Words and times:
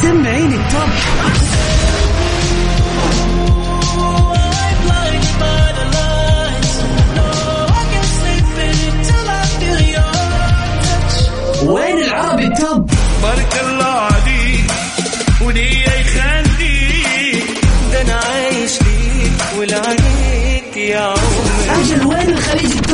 سمعيني 0.00 0.54
ال 0.54 0.63
Top 0.63 0.88
وين 11.64 11.98
العربي 11.98 12.46
ال 12.46 12.55
Top؟ 12.55 12.90
بارك 13.22 13.60
الله 13.64 13.84
عليك 13.84 14.70
ولي 15.40 15.82
يخليك. 15.84 17.44
ده 17.92 18.00
أنا 18.02 18.14
عايش 18.14 18.72
ليك 18.82 19.32
ولعليك 19.58 20.76
يا 20.76 21.00
عمري. 21.00 21.80
أجل 21.80 22.06
وين 22.06 22.28
الخليجي 22.28 22.72
ال 22.72 22.76
Top؟ 22.76 22.91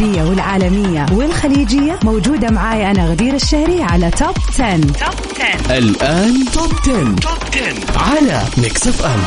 العربية 0.00 0.22
والعالمية 0.22 1.06
والخليجية 1.12 1.98
موجودة 2.04 2.50
معاي 2.50 2.90
أنا 2.90 3.06
غدير 3.10 3.34
الشهري 3.34 3.82
على 3.82 4.10
Top 4.10 4.34
10. 4.48 4.76
Top 4.80 4.92
10 5.40 5.78
الآن 5.78 6.44
Top 6.52 6.72
10. 6.82 7.14
Top 7.14 7.38
10 7.52 7.98
على 7.98 8.42
Mix 8.58 8.88
FM 8.88 9.20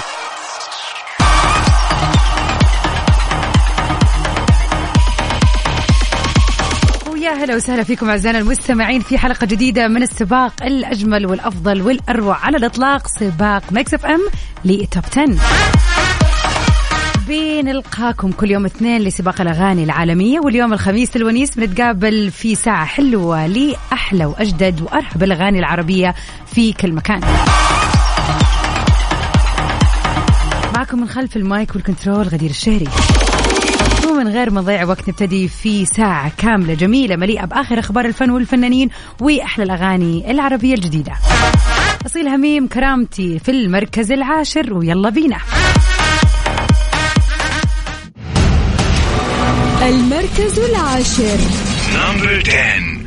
ويا 7.11 7.31
هلا 7.31 7.55
وسهلا 7.55 7.83
فيكم 7.83 8.09
أعزائنا 8.09 8.39
المستمعين 8.39 9.01
في 9.01 9.17
حلقة 9.17 9.45
جديدة 9.45 9.87
من 9.87 10.03
السباق 10.03 10.63
الأجمل 10.63 11.25
والأفضل 11.25 11.81
والأروع 11.81 12.37
على 12.37 12.57
الإطلاق 12.57 13.07
سباق 13.07 13.63
Mix 13.71 13.93
FM 13.93 14.05
ل 14.05 14.21
Top 14.65 15.03
10 15.17 15.35
بنلقاكم 17.31 18.31
كل 18.31 18.51
يوم 18.51 18.65
اثنين 18.65 19.01
لسباق 19.01 19.41
الأغاني 19.41 19.83
العالمية 19.83 20.39
واليوم 20.39 20.73
الخميس 20.73 21.15
الونيس 21.15 21.55
بنتقابل 21.55 22.31
في 22.31 22.55
ساعة 22.55 22.85
حلوة 22.85 23.47
لأحلى 23.47 24.25
وأجدد 24.25 24.81
وأرحب 24.81 25.23
الاغاني 25.23 25.59
العربية 25.59 26.15
في 26.45 26.73
كل 26.73 26.93
مكان. 26.93 27.21
معكم 30.75 30.99
من 30.99 31.07
خلف 31.07 31.37
ال 31.37 31.47
mic 31.47 31.75
وال 31.75 31.87
control 31.87 32.27
غدير 32.27 32.49
الشهري. 32.49 32.87
ومن 34.09 34.27
غير 34.27 34.49
ما 34.49 34.61
نضيع 34.61 34.85
وقت 34.85 35.09
نبتدي 35.09 35.47
في 35.47 35.85
ساعة 35.85 36.31
كاملة 36.37 36.73
جميلة 36.73 37.15
مليئة 37.15 37.45
بآخر 37.45 37.79
أخبار 37.79 38.05
الفن 38.05 38.29
والفنانين 38.29 38.89
وأحلى 39.21 39.63
الأغاني 39.63 40.31
العربية 40.31 40.73
الجديدة. 40.73 41.13
أصيل 42.05 42.27
هميم 42.27 42.67
كرامتي 42.67 43.39
في 43.39 43.51
المركز 43.51 44.11
العاشر 44.11 44.73
ويلا 44.73 45.09
بينا. 45.09 45.37
المركز 49.87 50.59
العاشر. 50.59 51.39
نمبر 51.95 52.43
10 52.47 53.01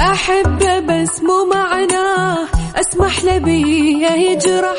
أحب 0.00 0.86
بس 0.86 1.22
مو 1.22 1.44
معناه 1.54 2.48
أسمح 2.76 3.24
لبي 3.24 3.62
يجرح 4.02 4.76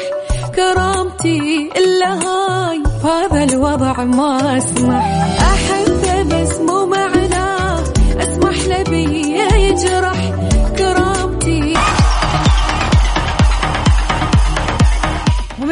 كرامتي 0.55 1.70
إلا 1.77 2.14
هاي. 2.14 2.83
هذا 3.03 3.44
الوضع 3.44 4.03
ما 4.03 4.58
أسمح. 4.58 5.05
أحب 5.42 6.27
بس 6.30 6.58
مو 6.59 6.86
معناه 6.86 7.83
أسمح 8.20 8.58
لبي 8.67 9.38
يجرح 9.55 10.23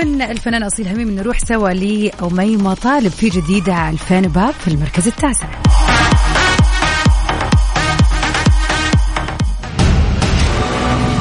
ومن 0.02 0.22
الفنان 0.22 0.64
أصيل 0.64 0.88
هميم 0.88 1.10
نروح 1.12 1.40
سوا 1.40 1.70
لأميمة 1.70 2.74
طالب 2.74 3.08
في 3.12 3.30
جديدة 3.30 3.90
2000 3.90 4.20
باب 4.22 4.54
في 4.54 4.68
المركز 4.68 5.08
التاسع. 5.08 5.48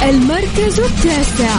المركز 0.03 0.81
التاسع. 0.81 1.55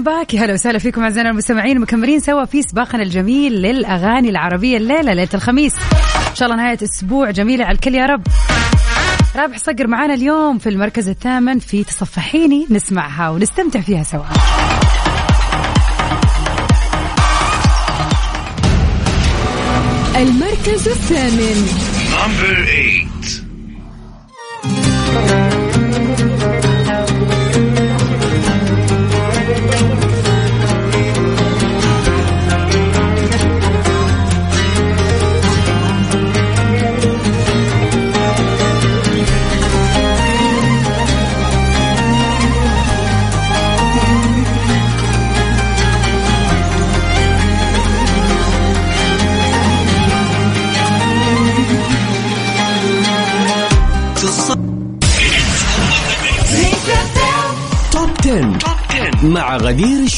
ويلكم 0.00 0.18
باك 0.18 0.34
يا 0.34 0.44
هلا 0.44 0.52
وسهلا 0.52 0.78
فيكم 0.78 1.02
أعزائنا 1.02 1.30
المستمعين. 1.30 1.80
مكملين 1.80 2.20
سوا 2.20 2.44
في 2.44 2.62
سباقنا 2.62 3.02
الجميل 3.02 3.52
للأغاني 3.52 4.28
العربية 4.28 4.76
الليلة 4.76 5.12
ليلة 5.12 5.28
الخميس. 5.34 5.74
إن 6.30 6.34
شاء 6.34 6.48
الله 6.48 6.62
نهاية 6.62 6.78
أسبوع 6.82 7.30
جميلة 7.30 7.64
على 7.64 7.74
الكل 7.74 7.94
يا 7.94 8.06
رب. 8.06 8.22
رابح 9.36 9.58
صقر 9.58 9.86
معانا 9.86 10.14
اليوم 10.14 10.58
في 10.58 10.68
المركز 10.68 11.08
الثامن 11.08 11.58
في 11.58 11.84
تصفحيني. 11.84 12.66
نسمعها 12.70 13.30
ونستمتع 13.30 13.80
فيها 13.80 14.02
سوا. 14.02 14.24
المركز 20.16 20.88
الثامن. 20.88 21.68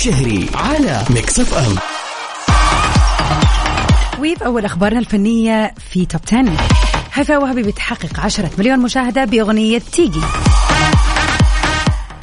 الشهري 0.02 0.46
على 0.54 1.02
Mix 1.10 1.40
FM 1.40 1.76
وفي 4.18 4.46
أول 4.46 4.64
أخبارنا 4.64 4.98
الفنية 4.98 5.74
في 5.90 6.06
Top 6.06 6.20
10 6.26 6.56
هيفاء 7.14 7.42
وهبي 7.42 7.62
بتحقق 7.62 8.20
10 8.20 8.50
مليون 8.58 8.78
مشاهدة 8.78 9.25
بأغنية 9.25 9.78
تيجي. 9.78 10.20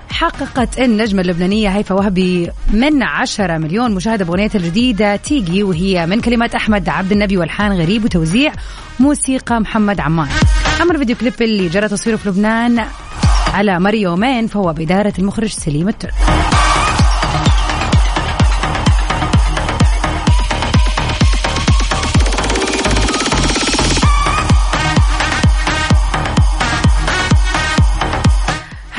حققت 0.09 0.79
النجمة 0.79 1.21
اللبنانية 1.21 1.69
هيفاء 1.69 1.97
وهبي 1.97 2.51
من 2.73 3.03
10 3.03 3.57
مليون 3.57 3.91
مشاهدة 3.91 4.25
بأغنيتها 4.25 4.59
الجديدة 4.59 5.15
تيجي 5.15 5.63
وهي 5.63 6.05
من 6.05 6.21
كلمات 6.21 6.55
أحمد 6.55 6.89
عبد 6.89 7.11
النبي 7.11 7.37
والحان 7.37 7.71
غريب 7.71 8.03
وتوزيع 8.03 8.53
موسيقى 8.99 9.59
محمد 9.59 9.99
عمان. 9.99 10.29
أما 10.81 10.91
الفيديو 10.91 11.15
كليب 11.15 11.33
اللي 11.41 11.69
جرى 11.69 11.87
تصويره 11.87 12.17
في 12.17 12.29
لبنان 12.29 12.85
على 13.53 13.79
مر 13.79 13.93
يومين 13.93 14.47
فهو 14.47 14.73
بإدارة 14.73 15.13
المخرج 15.19 15.49
سليم 15.49 15.89
الترك. 15.89 16.13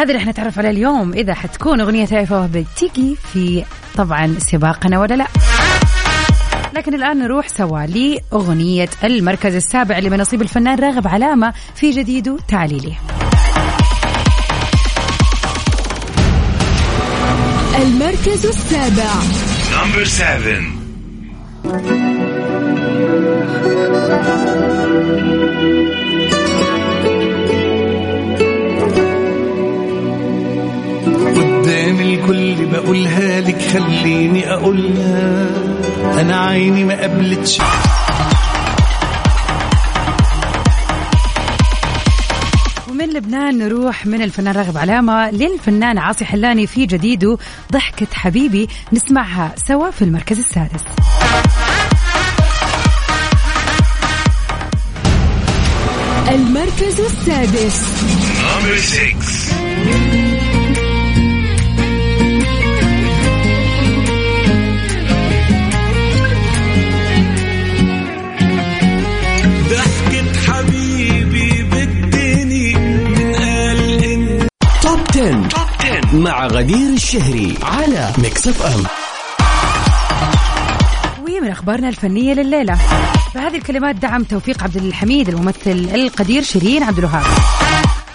هذا 0.01 0.09
اللي 0.09 0.19
إحنا 0.19 0.31
نتعرف 0.33 0.59
عليه 0.59 0.71
اليوم 0.71 1.13
إذا 1.13 1.35
حتكون 1.35 1.81
أغنية 1.81 2.09
هيفا 2.11 2.37
وهبي 2.37 2.67
تيجي 2.77 3.17
في 3.33 3.65
طبعا 3.97 4.35
سباقنا 4.39 4.99
ولا 5.01 5.15
لا. 5.15 5.27
لكن 6.75 6.95
الآن 6.95 7.19
نروح 7.19 7.49
سوا 7.49 7.87
لأغنية 7.87 8.89
المركز 9.05 9.55
السابع 9.55 9.99
اللي 9.99 10.11
من 10.11 10.19
نصيب 10.21 10.43
الفنان 10.43 10.79
راغب 10.79 11.09
علامة 11.09 11.55
في 11.75 11.91
جديده 11.91 12.39
تعالي 12.49 12.79
لي 12.79 12.95
المركز 17.83 18.47
السابع. 18.47 19.11
Number 19.71 20.05
seven. 20.05 20.81
قدام 31.91 32.01
الكل 32.01 32.67
بقولها 32.67 33.41
لك 33.41 33.63
خليني 33.63 34.53
أقولها. 34.53 35.47
أنا 36.21 36.41
عيني 36.41 36.85
ما 36.85 37.03
قبلتش 37.03 37.59
ومن 42.91 43.09
لبنان 43.13 43.59
نروح 43.59 44.07
من 44.07 44.23
الفنان 44.23 44.57
راغب 44.57 44.79
علامة 44.79 45.31
للفنان 45.31 45.99
عاصي 45.99 46.25
حلاني 46.25 46.67
في 46.67 46.87
جديده 46.87 47.39
ضحكة 47.73 48.07
حبيبي. 48.15 48.69
نسمعها 48.93 49.55
سوا 49.69 49.91
في 49.91 50.03
المركز 50.03 50.39
السادس. 50.39 50.85
المركز 56.29 57.01
السادس. 57.01 57.85
10. 75.21 75.49
Top 75.49 75.69
10 75.81 76.17
مع 76.17 76.47
غدير 76.47 76.93
الشهري 76.93 77.55
على 77.63 78.13
Mix 78.19 78.49
FM 78.49 78.85
ومن 81.25 81.51
أخبارنا 81.51 81.89
الفنية 81.89 82.35
لليلة. 82.35 82.79
بهذه 83.35 83.57
الكلمات 83.57 83.97
دعم 83.97 84.23
توفيق 84.23 84.63
عبد 84.63 84.77
الحميد 84.77 85.29
الممثل 85.29 85.89
القدير 85.95 86.43
شيرين 86.43 86.83
عبد 86.83 86.99
الوهاب. 86.99 87.25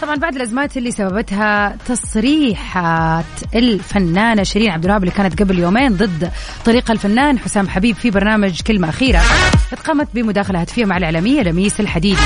طبعا 0.02 0.16
بعد 0.16 0.36
الأزمات 0.36 0.78
اللي 0.78 0.92
سببتها 0.92 1.78
تصريحات 1.88 3.26
الفنانة 3.56 4.44
شيرين 4.44 4.72
عبد 4.72 4.84
الوهاب 4.84 5.04
اللي 5.04 5.16
كانت 5.16 5.42
قبل 5.42 5.60
يومين 5.60 5.94
ضد 5.94 6.32
طليقها 6.66 6.92
الفنان 6.92 7.40
حسام 7.40 7.70
حبيب 7.70 7.96
في 7.96 8.12
برنامج 8.12 8.62
كلمة 8.62 8.90
أخيرة 8.90 9.22
قامت 9.86 10.08
بمداخلة 10.14 10.62
هاتفية 10.62 10.86
مع 10.86 10.98
الإعلامية 10.98 11.42
لميس 11.42 11.80
الحديدي. 11.80 12.22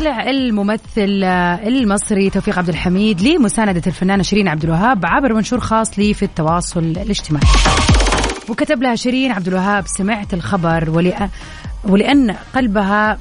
طلع 0.00 0.30
الممثل 0.30 1.24
المصري 1.66 2.30
توفيق 2.30 2.58
عبد 2.58 2.68
الحميد 2.68 3.20
لمساندة 3.20 3.82
الفنانة 3.86 4.22
شيرين 4.22 4.48
عبد 4.48 4.64
الوهاب 4.64 5.06
عبر 5.06 5.34
منشور 5.34 5.60
خاص 5.60 5.98
لي 5.98 6.14
في 6.14 6.22
التواصل 6.22 6.80
الاجتماعي. 6.80 7.46
وكتب 8.48 8.82
لها 8.82 8.94
شيرين 8.94 9.32
عبد 9.32 9.48
الوهاب 9.48 9.86
سمعت 9.86 10.34
الخبر 10.34 10.90
ولأ 10.90 11.28
ولأن 11.84 12.36
قلبها 12.54 13.18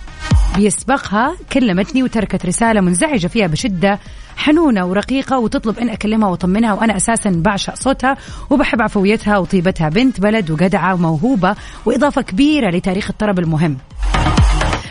بيسبقها 0.56 1.36
كلمتني 1.54 2.04
وتركت 2.04 2.46
رسالة 2.46 2.81
منزعجة 2.81 3.28
فيها 3.28 3.48
بشدة 3.48 4.00
حنونة 4.38 4.86
ورقيقة 4.86 5.40
وتطلب 5.40 5.80
أن 5.80 5.90
أكلمها 5.90 6.30
وأطمنها 6.30 6.74
وأنا 6.74 6.98
أساسا 6.98 7.30
بعشق 7.46 7.76
صوتها 7.76 8.18
وبحب 8.50 8.81
عفويتها 8.81 9.38
وطيبتها. 9.38 9.90
بنت 9.90 10.22
بلد 10.22 10.52
وجدعة 10.52 10.94
وموهوبة 10.94 11.56
وإضافة 11.86 12.22
كبيرة 12.22 12.70
لتاريخ 12.70 13.10
الطرب 13.10 13.40
المهم. 13.40 13.78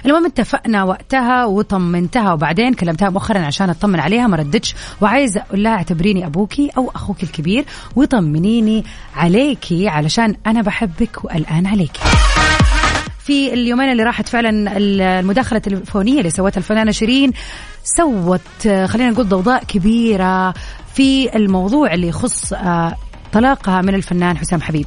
المهم 0.06 0.26
اتفقنا 0.26 0.84
وقتها 0.84 1.44
وطمنتها 1.44 2.32
وبعدين 2.32 2.74
كلمتها 2.74 3.10
مؤخرا 3.10 3.38
عشان 3.38 3.70
أطمن 3.70 4.00
عليها 4.00 4.26
ما 4.26 4.36
ردتش. 4.36 4.74
وعايزه 5.00 5.40
أقول 5.40 5.62
لها 5.62 5.72
اعتبريني 5.72 6.26
أبوكي 6.26 6.70
أو 6.76 6.90
أخوك 6.94 7.22
الكبير 7.22 7.64
وطمنيني 7.96 8.84
عليكي 9.16 9.88
علشان 9.88 10.34
أنا 10.46 10.62
بحبك 10.62 11.24
وقلقان 11.24 11.66
عليكي. 11.66 12.00
في 13.24 13.52
اليومين 13.54 13.92
اللي 13.92 14.02
راحت 14.02 14.28
فعلا 14.28 14.76
المداخلة 14.76 15.56
التليفونية 15.56 16.18
اللي 16.18 16.30
سوتها 16.30 16.58
الفنانة 16.58 16.90
شيرين 16.90 17.32
سوت 17.84 18.40
خلينا 18.62 19.10
نقول 19.10 19.28
ضوضاء 19.28 19.64
كبيرة 19.64 20.54
في 20.94 21.36
الموضوع 21.36 21.94
اللي 21.94 22.08
يخص 22.08 22.52
آه، 22.52 22.96
طلاقها 23.32 23.82
من 23.82 23.94
الفنان 23.94 24.38
حسام 24.38 24.62
حبيب. 24.62 24.86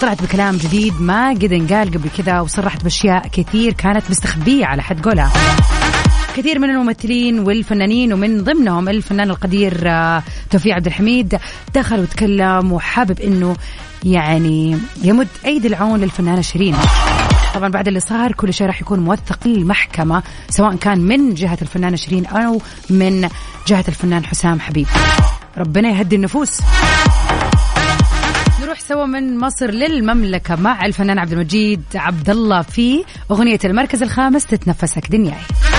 طلعت 0.00 0.22
بكلام 0.22 0.56
جديد 0.56 1.00
ما 1.00 1.30
قد 1.30 1.52
انقال 1.52 1.90
قبل 1.90 2.08
كذا 2.18 2.40
وصرحت 2.40 2.82
بأشياء 2.82 3.28
كثير 3.28 3.72
كانت 3.72 4.10
مستخبية 4.10 4.66
على 4.66 4.82
حد 4.82 5.00
قولها. 5.08 5.32
كثير 6.36 6.58
من 6.58 6.70
الممثلين 6.70 7.38
والفنانين 7.38 8.12
ومن 8.12 8.44
ضمنهم 8.44 8.88
الفنان 8.88 9.30
القدير 9.30 9.82
آه، 9.86 10.22
توفيق 10.50 10.74
عبد 10.74 10.86
الحميد 10.86 11.38
دخل 11.74 12.00
وتكلم 12.00 12.72
وحابب 12.72 13.20
إنه 13.20 13.56
يعني 14.04 14.78
يمد 15.04 15.28
أيدي 15.44 15.68
العون 15.68 16.00
للفنانه 16.00 16.40
شيرين 16.40 16.76
طبعا 17.54 17.68
بعد 17.68 17.88
اللي 17.88 18.00
صار 18.00 18.32
كل 18.32 18.54
شيء 18.54 18.66
راح 18.66 18.80
يكون 18.80 19.00
موثق 19.00 19.46
للمحكمة 19.46 20.22
سواء 20.50 20.76
كان 20.76 20.98
من 20.98 21.34
جهة 21.34 21.58
الفنانه 21.62 21.96
شيرين 21.96 22.26
أو 22.26 22.60
من 22.90 23.28
جهة 23.66 23.84
الفنان 23.88 24.24
حسام 24.24 24.60
حبيب. 24.60 24.86
ربنا 25.58 25.88
يهدي 25.88 26.16
النفوس. 26.16 26.60
نروح 28.72 28.80
سوا 28.80 29.06
من 29.06 29.38
مصر 29.38 29.70
للمملكة 29.70 30.56
مع 30.56 30.86
الفنان 30.86 31.18
عبد 31.18 31.32
المجيد 31.32 31.82
عبد 31.94 32.30
الله 32.30 32.62
في 32.62 33.04
أغنية 33.30 33.58
المركز 33.64 34.02
الخامس 34.02 34.46
تتنفسك 34.46 35.10
دنياي. 35.10 35.71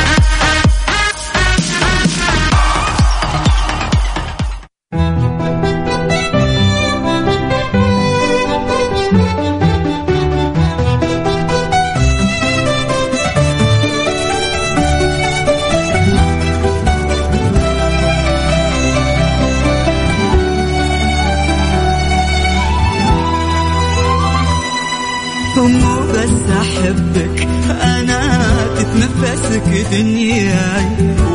مو 25.67 25.99
بس 26.13 26.51
أحبك. 26.61 27.47
أنا 27.83 28.45
تتنفسك 28.77 29.87
دنياي 29.91 30.85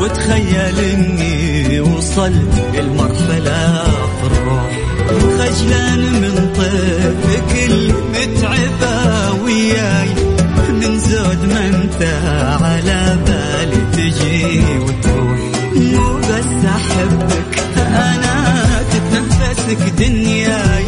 وتخيل 0.00 0.78
إني 0.78 1.80
وصلت 1.80 2.54
المرحلة 2.78 3.84
في 4.20 4.26
الروح 4.26 4.78
خجلان 5.38 5.98
من 5.98 6.52
طيفك 6.56 7.64
اللي 7.64 7.92
متعبة 7.92 9.32
وياي. 9.44 10.08
من 10.72 10.98
زود 10.98 11.44
ما 11.44 11.66
أنت 11.66 12.02
على 12.62 13.16
بالي 13.26 13.80
تجي 13.92 14.60
وتروح. 14.78 15.38
مو 15.74 16.16
بس 16.18 16.64
أحبك 16.64 17.58
أنا 17.76 18.64
تتنفسك 18.90 19.90
دنياي. 19.98 20.87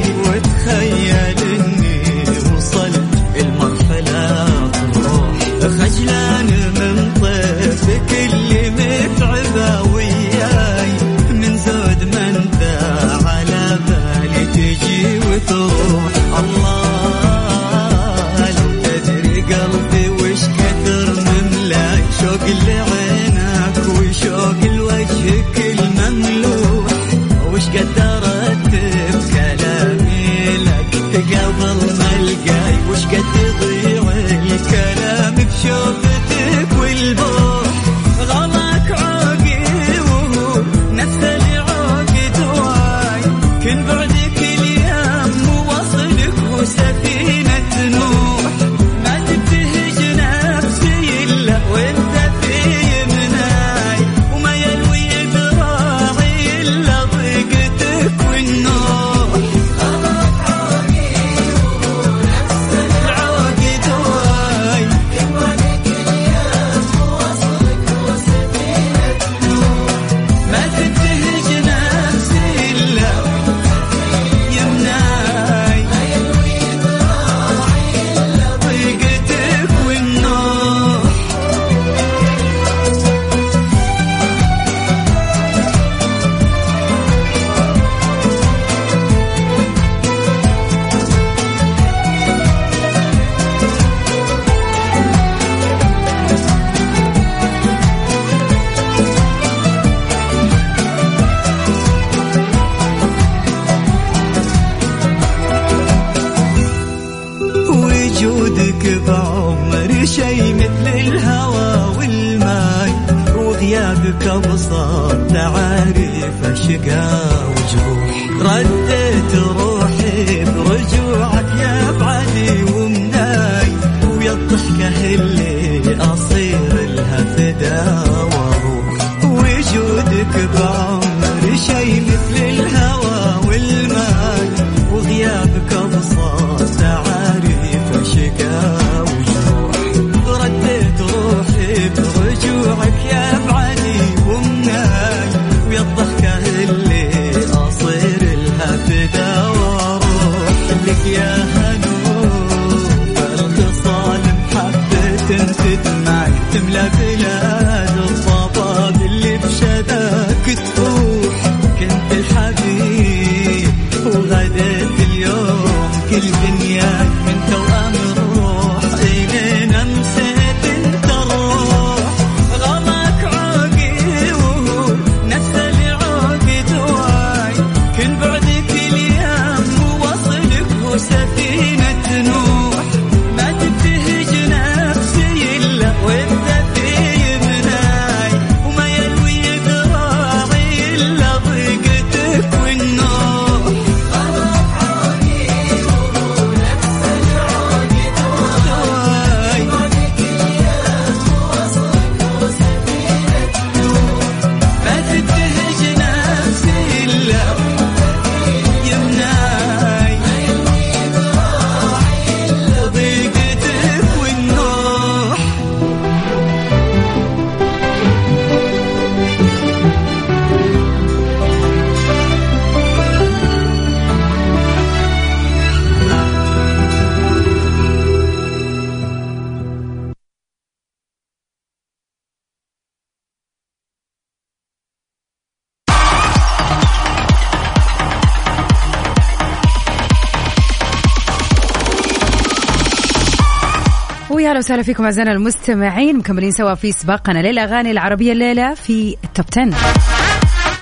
وسهلا 244.60 244.82
فيكم 244.82 245.04
أعزائنا 245.04 245.32
المستمعين 245.32 246.16
مكملين 246.16 246.50
سوا 246.50 246.74
في 246.74 246.92
سباقنا. 246.92 247.38
للاغاني 247.38 247.90
العربية 247.90 248.32
الليلة 248.32 248.74
في 248.74 249.16
التوب 249.24 249.46
10 249.52 249.74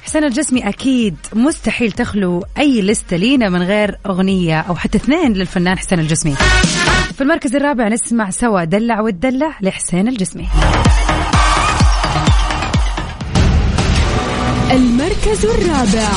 حسين 0.03 0.25
الجسمي 0.25 0.69
أكيد 0.69 1.17
مستحيل 1.35 1.93
تخلو 1.93 2.45
أي 2.59 2.83
لستة 2.83 3.17
لينا 3.17 3.49
من 3.49 3.63
غير 3.63 3.99
أغنية 4.07 4.61
أو 4.61 4.75
حتى 4.75 4.99
اثنين 4.99 5.33
للفنان 5.33 5.79
حسين 5.79 5.99
الجسمي. 6.01 6.35
في 7.15 7.21
المركز 7.21 7.57
الرابع 7.57 7.89
نسمع 7.89 8.31
سوا 8.31 8.65
دلع 8.65 9.01
وتدلع 9.01 9.59
لحسين 9.61 10.09
الجسمي. 10.09 10.49
المركز 14.71 15.47
الرابع. 15.47 16.09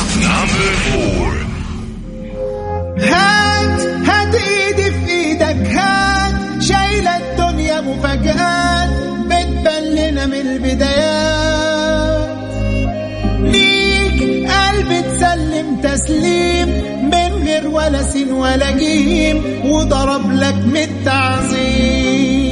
ولس 17.72 18.16
ولجيم 18.32 19.44
وضرب 19.66 20.32
لك 20.32 20.56
من 20.56 20.78
التعظيم. 20.78 22.51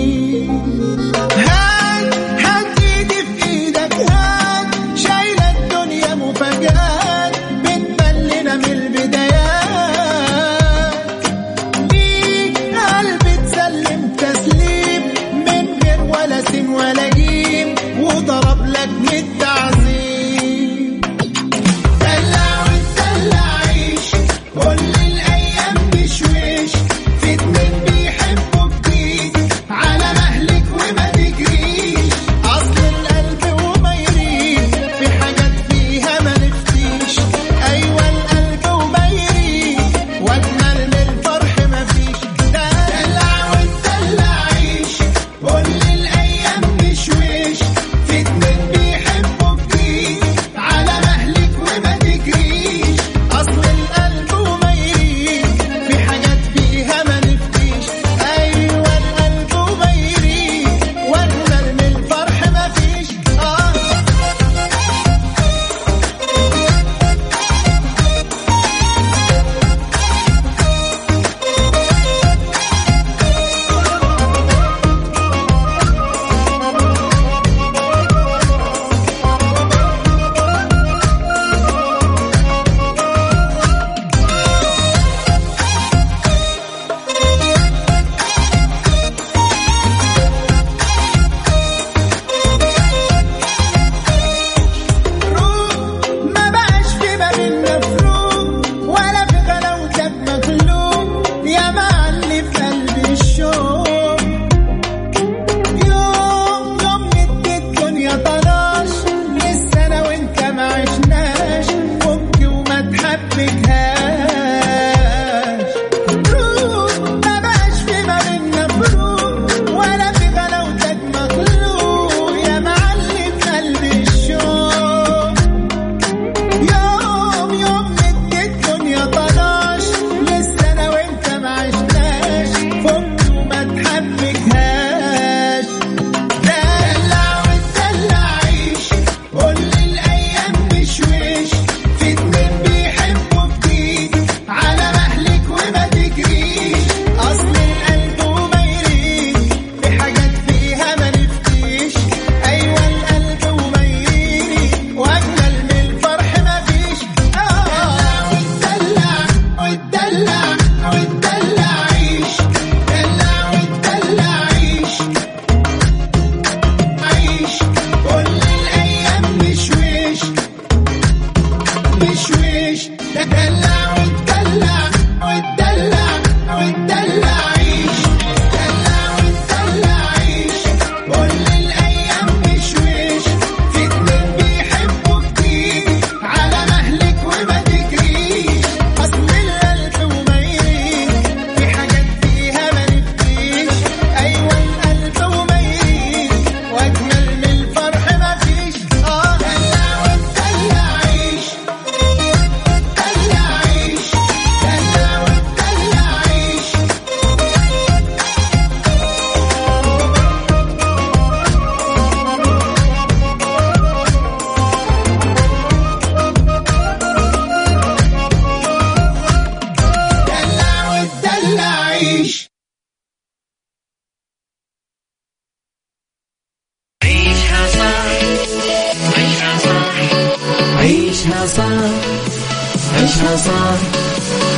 عيشها 233.20 233.38
صح 233.38 233.80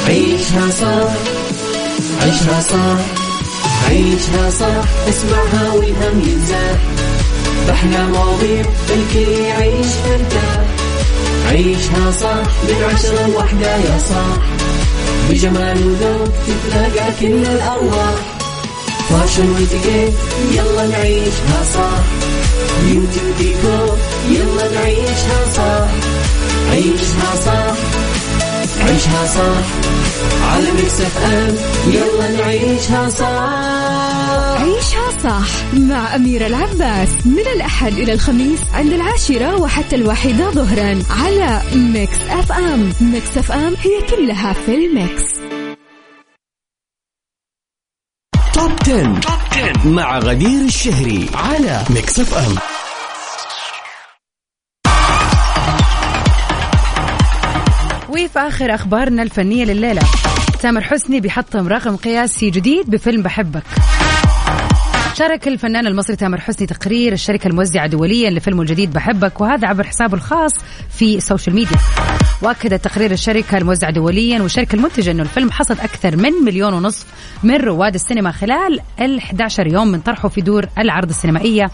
عيشها 0.08 0.70
صح 0.72 1.12
عيشها 2.22 2.62
صح 2.62 3.00
عيشها 3.90 4.50
صح 4.50 4.86
اسمعها 5.10 5.74
والهم 5.74 6.20
ينزاح 6.28 6.80
باحلى 7.68 8.06
مواضيع 8.08 8.66
الكل 8.90 9.32
يعيش 9.32 9.88
مرتاح 10.08 10.66
عيشها 11.50 12.12
صح 12.12 12.48
من 12.64 12.84
عشرة 12.94 13.28
لوحدة 13.28 13.76
يا 13.76 13.98
صاح. 14.10 14.38
بجمال 15.30 15.78
وذوق 15.88 16.30
تتلاقى 16.48 17.12
كل 17.20 17.46
الأرواح. 17.46 18.16
فاشل 19.10 19.50
واتيكيت 19.50 20.14
يلا 20.52 20.88
نعيشها 20.88 21.64
صح 21.74 22.04
بيوتي 22.84 23.20
وديكور 23.30 23.98
يلا 24.30 24.72
نعيشها 24.76 25.40
صح 25.58 25.88
عيشها 26.72 27.36
صح 27.46 28.01
عيشها 28.82 29.26
صح. 29.28 29.66
على 30.54 30.72
Mix 30.72 31.02
FM 31.02 31.56
يلا 31.94 32.32
نعيشها 32.32 33.10
صح. 33.10 34.62
عيشها 34.62 35.12
صح 35.24 35.74
مع 35.74 36.16
أميرة 36.16 36.48
العباس. 36.48 37.10
من 37.26 37.44
الأحد 37.56 37.94
إلى 37.94 38.14
الخميس 38.14 38.60
عند 38.74 38.94
العاشرة 38.94 39.62
وحتى 39.62 39.96
الواحدة 39.96 40.52
ظهرا 40.52 41.04
على 41.10 41.62
Mix 41.76 42.18
FM 42.30 42.94
Mix 43.02 43.38
FM 43.38 43.76
هي 43.84 44.02
كلها 44.16 44.54
في 44.54 44.76
ال 44.76 44.85
mix. 44.85 45.24
Top 48.54 48.72
10. 48.82 49.22
مع 49.86 50.20
غدير 50.20 50.62
الشهري 50.66 51.30
على 51.34 51.84
Mix 51.90 52.20
FM 52.20 52.56
وفي 58.32 58.40
آخر 58.40 58.76
أخبارنا 58.76 59.24
الفنية 59.24 59.66
لليلة؟ 59.66 60.02
تامر 60.62 60.82
حسني 60.82 61.20
بيحطم 61.20 61.68
رقم 61.68 61.96
قياسي 61.96 62.50
جديد 62.50 62.90
بفيلم 62.90 63.22
بحبك. 63.22 63.64
شارك 65.14 65.48
الفنان 65.48 65.88
المصري 65.88 66.16
تامر 66.16 66.42
حسني 66.42 66.68
تقرير 66.68 67.14
الشركة 67.14 67.48
الموزعة 67.48 67.88
دوليا 67.88 68.30
لفيلمه 68.30 68.62
الجديد 68.62 68.94
بحبك 68.94 69.42
وهذا 69.42 69.68
عبر 69.68 69.84
حسابه 69.84 70.14
الخاص 70.14 70.52
في 70.90 71.18
ال 71.18 71.23
social 71.23 71.56
media 71.56 71.78
واكد 72.42 72.80
تقرير 72.80 73.12
الشركة 73.12 73.58
الموزعة 73.58 73.92
دوليا 73.92 74.42
والشركة 74.42 74.76
المنتجة 74.76 75.12
إنه 75.12 75.24
الفيلم 75.24 75.52
حصد 75.52 75.80
أكثر 75.80 76.16
من 76.16 76.32
مليون 76.46 76.74
ونصف 76.74 77.06
من 77.44 77.56
رواد 77.56 77.94
السينما 77.94 78.32
خلال 78.32 78.80
ال 79.02 79.18
11 79.18 79.68
يوم 79.68 79.88
من 79.88 80.00
طرحه 80.00 80.30
في 80.30 80.42
دور 80.42 80.66
العرض 80.78 81.10
السينمائية. 81.10 81.72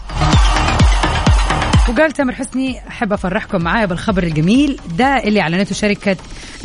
وقال 1.88 2.12
تامر 2.12 2.34
حسني 2.34 2.88
أحب 2.88 3.12
أفرحكم 3.12 3.62
معايا 3.62 3.86
بالخبر 3.86 4.22
الجميل 4.22 4.80
ده 4.98 5.04
اللي 5.24 5.40
أعلنته 5.40 5.74
شركة 5.74 6.16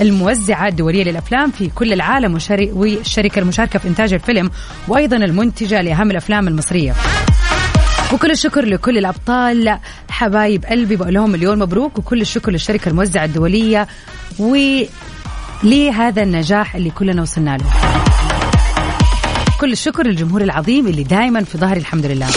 الموزعة 0.02 0.68
الدولية 0.68 1.04
للأفلام 1.04 1.52
في 1.52 1.70
كل 1.70 1.94
العالم 1.94 2.34
والشركة 2.60 3.40
المشاركة 3.40 3.80
في 3.80 3.88
إنتاج 3.88 4.14
الفيلم 4.14 4.52
وأيضا 4.88 5.18
المنتجة 5.18 5.82
لأهم 5.82 6.12
الأفلام 6.12 6.48
المصرية. 6.48 6.96
وكل 8.14 8.32
الشكر 8.32 8.66
لكل 8.66 8.98
الأبطال 8.98 9.78
حبايب 10.10 10.66
قلبي 10.66 10.96
بقول 10.96 11.14
لهم 11.14 11.30
مليون 11.30 11.60
مبروك 11.60 12.00
وكل 12.00 12.22
الشكر 12.22 12.52
للشركة 12.52 12.90
الموزعة 12.90 13.26
الدولية 13.26 13.88
ولهذا 14.40 16.24
النجاح 16.24 16.76
اللي 16.76 16.90
كلنا 16.90 17.22
وصلنا 17.22 17.58
له. 17.58 17.66
كل 19.62 19.72
الشكر 19.72 20.04
للجمهور 20.08 20.42
العظيم 20.42 20.88
اللي 20.88 21.04
دائما 21.04 21.44
في 21.44 21.58
ظهري 21.58 21.80
الحمد 21.80 22.06
لله. 22.06 22.28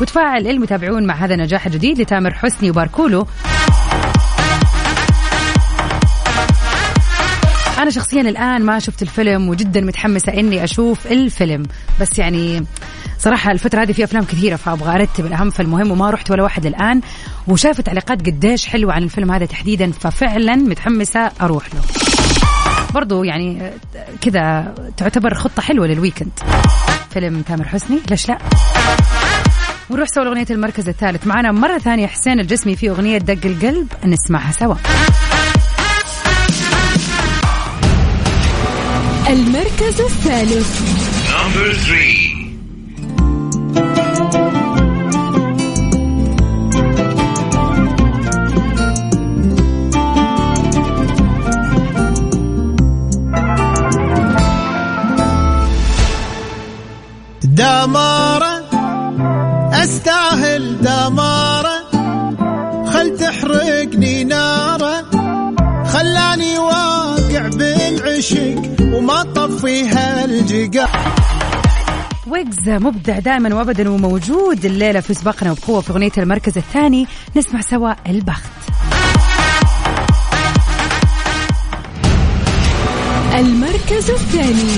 وتفاعل 0.00 0.46
المتابعون 0.46 1.06
مع 1.06 1.14
هذا 1.14 1.34
النجاح 1.34 1.66
الجديد 1.66 2.00
لتامر 2.00 2.34
حسني 2.34 2.70
وباركولو 2.70 3.26
أنا 7.78 7.90
شخصيا 7.90 8.20
الآن 8.20 8.62
ما 8.62 8.78
شفت 8.78 9.02
الفيلم 9.02 9.48
وجدا 9.48 9.80
متحمسة 9.80 10.32
إني 10.32 10.64
أشوف 10.64 11.06
الفيلم. 11.06 11.62
بس 12.00 12.18
يعني 12.18 12.64
صراحة 13.18 13.52
الفترة 13.52 13.82
هذه 13.82 13.92
في 13.92 14.04
أفلام 14.04 14.24
كثيرة 14.24 14.56
فأبغى 14.56 14.94
أرتب 14.94 15.26
الأهم 15.26 15.50
فالمهم 15.50 15.90
وما 15.90 16.10
رحت 16.10 16.30
ولا 16.30 16.42
واحد 16.42 16.66
الآن. 16.66 17.00
وشافت 17.48 17.80
تعليقات 17.80 18.26
قديش 18.26 18.66
حلوة 18.66 18.92
عن 18.92 19.02
الفيلم 19.02 19.30
هذا 19.30 19.46
تحديدا 19.46 19.92
ففعلا 19.92 20.56
متحمسة 20.56 21.30
أروح 21.40 21.74
له. 21.74 21.80
برضو 22.94 23.24
يعني 23.24 23.70
كذا 24.20 24.74
تعتبر 24.96 25.34
خطة 25.34 25.62
حلوة 25.62 25.86
للويكند 25.86 26.30
فيلم 27.10 27.42
تامر 27.42 27.68
حسني 27.68 27.98
ليش 28.10 28.28
لا؟ 28.28 28.38
ونروح 29.90 30.08
سوا 30.08 30.24
لأغنية 30.24 30.46
المركز 30.50 30.88
الثالث. 30.88 31.26
معنا 31.26 31.52
مرة 31.52 31.78
ثانية 31.78 32.06
حسين 32.06 32.40
الجسمي 32.40 32.76
في 32.76 32.90
أغنية 32.90 33.18
دق 33.18 33.46
القلب 33.46 33.86
نسمعها 34.04 34.52
سوا. 34.52 34.74
المركز 39.28 40.00
الثالث. 40.00 40.80
Number 41.30 41.74
three. 41.86 42.29
وما 68.80 69.22
طفيها 69.22 70.24
الجقا 70.24 71.14
ويجز 72.26 72.68
مبدع 72.68 73.18
دائما 73.18 73.54
وابدا 73.54 73.90
وموجود 73.90 74.64
الليلة 74.64 75.00
في 75.00 75.14
سباقنا 75.14 75.50
وبقوة 75.52 75.80
في 75.80 75.90
أغنية 75.90 76.12
المركز 76.18 76.58
الثاني. 76.58 77.06
نسمع 77.36 77.60
سوا 77.60 77.92
البخت. 78.10 78.50
المركز 83.34 84.10
الثاني. 84.10 84.70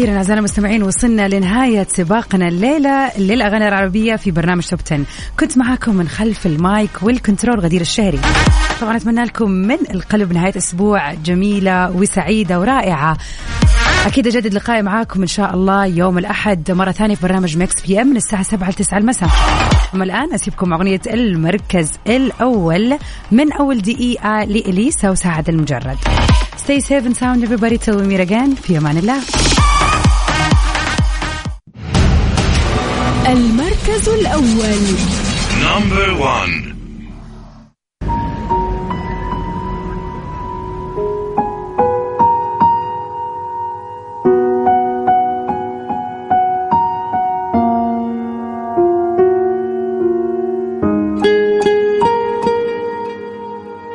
وأخيرا 0.00 0.16
اعزائنا 0.16 0.38
المستمعين 0.38 0.82
وصلنا 0.82 1.28
لنهاية 1.28 1.86
سباقنا 1.90 2.48
الليلة 2.48 3.18
للأغاني 3.18 3.68
العربية 3.68 4.16
في 4.16 4.30
برنامج 4.30 4.66
Top 4.66 4.80
10 4.86 5.04
كنت 5.40 5.58
معاكم 5.58 5.94
من 5.94 6.08
خلف 6.08 6.46
ال 6.46 6.57
mic 6.57 6.90
وال 7.02 7.15
control 7.15 7.60
غدير 7.60 7.80
الشهري. 7.80 8.20
طبعا 8.80 8.96
أتمنى 8.96 9.24
لكم 9.24 9.50
من 9.50 9.76
القلب 9.90 10.32
نهاية 10.32 10.56
أسبوع 10.56 11.14
جميلة 11.14 11.90
وسعيدة 11.90 12.60
ورائعة. 12.60 13.16
أكيد 14.06 14.26
أجدد 14.26 14.54
لقائي 14.54 14.82
معاكم 14.82 15.20
إن 15.20 15.26
شاء 15.26 15.54
الله 15.54 15.86
يوم 15.86 16.18
الأحد 16.18 16.70
مرة 16.70 16.92
ثانية 16.92 17.14
في 17.14 17.22
برنامج 17.22 17.58
Mix 17.58 17.86
PM 17.86 18.06
من 18.06 18.16
الساعة 18.16 18.42
7 18.42 18.70
ل 18.70 18.74
9 18.74 18.98
المساء. 18.98 19.28
أما 19.94 20.04
الآن 20.04 20.34
أسيبكم 20.34 20.72
أغنية 20.72 21.00
المركز 21.06 21.90
الأول 22.06 22.98
من 23.30 23.52
أول 23.52 23.82
دقيقة 23.82 24.44
لإليسا 24.44 25.10
وسعد 25.10 25.48
المجرد. 25.48 25.96
Stay 26.56 26.80
safe 26.80 27.06
and 27.06 27.16
sound 27.16 27.42
everybody 27.44 27.78
till 27.78 27.96
we 27.96 28.06
meet 28.06 28.28
again. 28.28 28.54
في 28.62 28.78
أمان 28.78 28.98
الله. 28.98 29.20
المركز 33.32 34.08
الأول 34.08 34.80
Number 35.62 36.08
one. 36.20 36.79